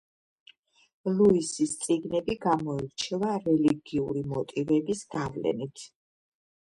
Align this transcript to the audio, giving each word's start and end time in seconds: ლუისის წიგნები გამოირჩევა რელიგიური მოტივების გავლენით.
ლუისის 1.17 1.73
წიგნები 1.83 2.37
გამოირჩევა 2.47 3.35
რელიგიური 3.47 4.25
მოტივების 4.33 5.05
გავლენით. 5.17 5.85